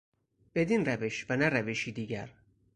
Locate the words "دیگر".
1.91-2.29